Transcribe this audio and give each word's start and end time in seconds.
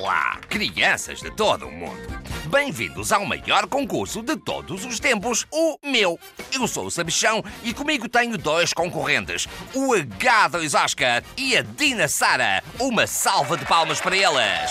Olá, 0.00 0.38
crianças 0.48 1.20
de 1.20 1.30
todo 1.30 1.66
o 1.66 1.70
mundo. 1.70 2.22
Bem-vindos 2.46 3.12
ao 3.12 3.26
maior 3.26 3.66
concurso 3.66 4.22
de 4.22 4.34
todos 4.34 4.86
os 4.86 4.98
tempos, 4.98 5.46
o 5.52 5.76
meu. 5.84 6.18
Eu 6.50 6.66
sou 6.66 6.86
o 6.86 6.90
Sabichão 6.90 7.44
e 7.62 7.74
comigo 7.74 8.08
tenho 8.08 8.38
dois 8.38 8.72
concorrentes, 8.72 9.46
o 9.74 9.92
H2 9.92 10.82
Oscar 10.82 11.22
e 11.36 11.54
a 11.54 11.60
Dina 11.60 12.08
Sara. 12.08 12.64
Uma 12.78 13.06
salva 13.06 13.58
de 13.58 13.66
palmas 13.66 14.00
para 14.00 14.16
elas. 14.16 14.70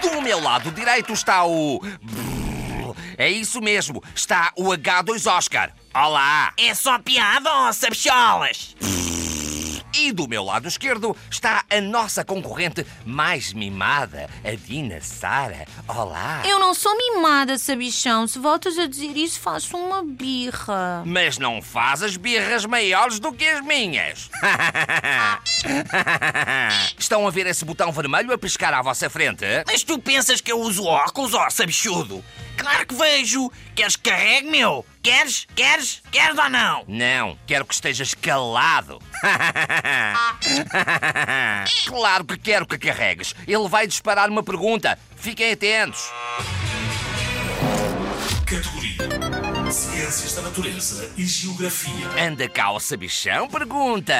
Do 0.00 0.22
meu 0.22 0.40
lado 0.40 0.70
direito 0.70 1.12
está 1.12 1.44
o. 1.44 1.80
É 3.18 3.28
isso 3.28 3.60
mesmo, 3.60 4.00
está 4.14 4.52
o 4.56 4.66
H2 4.66 5.28
Oscar. 5.28 5.72
Olá! 5.92 6.52
É 6.56 6.72
só 6.72 7.00
piada, 7.00 7.50
ó, 7.52 7.72
sabicholas! 7.72 8.76
E 9.94 10.10
do 10.10 10.26
meu 10.26 10.42
lado 10.42 10.66
esquerdo 10.66 11.14
está 11.30 11.64
a 11.68 11.80
nossa 11.80 12.24
concorrente 12.24 12.86
mais 13.04 13.52
mimada, 13.52 14.28
a 14.42 14.54
Dina 14.54 15.00
Sara. 15.02 15.66
Olá! 15.86 16.42
Eu 16.46 16.58
não 16.58 16.72
sou 16.72 16.96
mimada, 16.96 17.58
sabichão. 17.58 18.26
Se 18.26 18.38
voltas 18.38 18.78
a 18.78 18.86
dizer 18.86 19.16
isso, 19.16 19.38
faço 19.38 19.76
uma 19.76 20.02
birra. 20.02 21.02
Mas 21.04 21.36
não 21.36 21.60
faz 21.60 22.02
as 22.02 22.16
birras 22.16 22.64
maiores 22.64 23.18
do 23.18 23.32
que 23.32 23.46
as 23.46 23.62
minhas. 23.64 24.30
Estão 26.98 27.26
a 27.26 27.30
ver 27.30 27.46
esse 27.46 27.64
botão 27.64 27.92
vermelho 27.92 28.32
a 28.32 28.38
piscar 28.38 28.72
à 28.72 28.80
vossa 28.80 29.10
frente? 29.10 29.44
Mas 29.66 29.82
tu 29.82 29.98
pensas 29.98 30.40
que 30.40 30.50
eu 30.50 30.60
uso 30.60 30.84
óculos, 30.84 31.34
ó, 31.34 31.50
sabichudo? 31.50 32.24
Claro 32.56 32.86
que 32.86 32.94
vejo! 32.94 33.50
Queres 33.74 33.96
que 33.96 34.10
carregue, 34.10 34.50
meu? 34.50 34.84
Queres? 35.02 35.48
Queres? 35.56 36.00
Queres 36.12 36.38
ou 36.38 36.48
não? 36.48 36.84
Não, 36.86 37.36
quero 37.44 37.64
que 37.64 37.74
estejas 37.74 38.14
calado. 38.14 39.00
claro 41.86 42.24
que 42.24 42.38
quero 42.38 42.64
que 42.64 42.78
carregues. 42.78 43.34
Ele 43.48 43.68
vai 43.68 43.88
disparar 43.88 44.30
uma 44.30 44.44
pergunta. 44.44 44.96
Fiquem 45.16 45.50
atentos. 45.50 46.08
Categoria: 48.46 49.72
Ciências 49.72 50.36
da 50.36 50.42
Natureza 50.42 51.12
e 51.16 51.26
Geografia. 51.26 52.06
Anda 52.24 52.48
cá 52.48 52.70
o 52.70 52.78
sabichão 52.78 53.48
pergunta. 53.48 54.14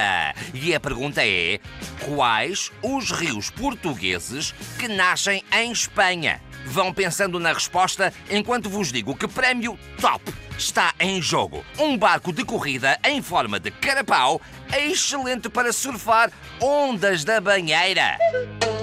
E 0.52 0.74
a 0.74 0.80
pergunta 0.80 1.24
é: 1.24 1.60
quais 2.00 2.72
os 2.82 3.12
rios 3.12 3.50
portugueses 3.50 4.52
que 4.80 4.88
nascem 4.88 5.44
em 5.52 5.70
Espanha? 5.70 6.42
Vão 6.66 6.92
pensando 6.92 7.38
na 7.38 7.52
resposta 7.52 8.12
enquanto 8.30 8.70
vos 8.70 8.92
digo 8.92 9.16
que 9.16 9.28
prémio 9.28 9.78
top 10.00 10.32
está 10.56 10.94
em 11.00 11.20
jogo. 11.20 11.64
Um 11.78 11.96
barco 11.96 12.32
de 12.32 12.44
corrida 12.44 12.98
em 13.04 13.20
forma 13.20 13.58
de 13.58 13.70
carapau, 13.70 14.40
excelente 14.72 15.48
para 15.48 15.72
surfar 15.72 16.30
ondas 16.60 17.24
da 17.24 17.40
banheira. 17.40 18.16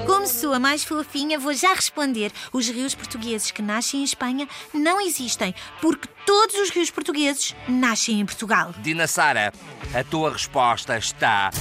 Como 0.06 0.28
sou 0.28 0.54
a 0.54 0.60
mais 0.60 0.84
fofinha, 0.84 1.40
vou 1.40 1.54
já 1.54 1.74
responder. 1.74 2.32
Os 2.52 2.68
rios 2.68 2.96
portugueses 2.96 3.52
que 3.52 3.62
nascem 3.62 4.02
em 4.02 4.04
Espanha 4.04 4.48
não 4.74 5.00
existem, 5.00 5.54
porque 5.82 6.10
todos 6.26 6.56
os 6.56 6.70
rios 6.72 6.90
portugueses 6.90 7.56
nascem 7.68 8.20
em 8.20 8.26
Portugal. 8.26 8.74
Dina 8.80 9.08
Sara, 9.08 9.54
a 9.94 10.04
tua 10.04 10.34
resposta 10.34 10.98
está 10.98 11.52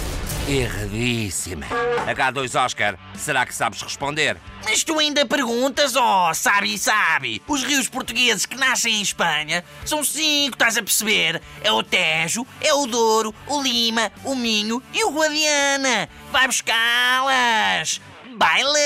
erradíssima. 0.49 1.67
H2 2.07 2.65
Oscar, 2.65 2.99
será 3.15 3.45
que 3.45 3.55
sabes 3.55 3.83
responder? 3.83 4.39
Mas 4.65 4.83
tu 4.83 4.99
ainda 4.99 5.27
perguntas, 5.27 5.95
ó, 5.95 6.33
sabe, 6.33 6.79
sabe? 6.79 7.43
Os 7.47 7.63
rios 7.63 7.89
portugueses 7.89 8.47
que 8.47 8.57
nascem 8.57 8.95
em 8.95 9.03
Espanha 9.03 9.63
são 9.85 10.03
cinco, 10.03 10.55
estás 10.55 10.79
a 10.79 10.83
perceber? 10.83 11.43
É 11.63 11.71
o 11.71 11.83
Tejo, 11.83 12.47
é 12.61 12.73
o 12.73 12.87
Douro, 12.87 13.35
o 13.47 13.61
Lima, 13.63 14.11
o 14.25 14.35
Minho 14.35 14.83
e 14.93 15.05
o 15.05 15.11
Guadiana. 15.11 16.09
Vai 16.33 16.47
buscá-las! 16.47 18.01
Baile! 18.37 18.79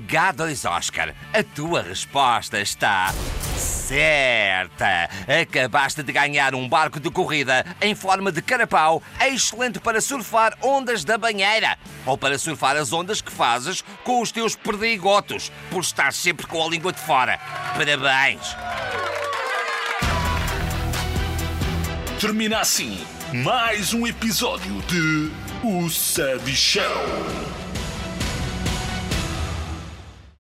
H2 0.00 0.70
Oscar, 0.70 1.14
a 1.32 1.42
tua 1.42 1.82
resposta 1.82 2.60
está 2.60 3.12
certa. 3.86 5.08
Acabaste 5.40 6.02
de 6.02 6.12
ganhar 6.12 6.54
um 6.54 6.68
barco 6.68 6.98
de 6.98 7.10
corrida 7.10 7.64
em 7.80 7.94
forma 7.94 8.32
de 8.32 8.42
carapau, 8.42 9.02
excelente 9.20 9.78
para 9.78 10.00
surfar 10.00 10.56
ondas 10.60 11.04
da 11.04 11.16
banheira 11.16 11.78
ou 12.04 12.18
para 12.18 12.38
surfar 12.38 12.76
as 12.76 12.92
ondas 12.92 13.20
que 13.20 13.30
fazes 13.30 13.82
com 14.04 14.20
os 14.20 14.32
teus 14.32 14.56
perdigotos, 14.56 15.52
por 15.70 15.80
estar 15.80 16.12
sempre 16.12 16.46
com 16.46 16.62
a 16.62 16.68
língua 16.68 16.92
de 16.92 17.00
fora. 17.00 17.38
Parabéns! 17.76 18.56
Termina 22.20 22.60
assim 22.60 22.98
mais 23.32 23.92
um 23.92 24.06
episódio 24.06 24.80
de 24.82 25.30
O 25.62 25.88
Sabichão. 25.90 27.65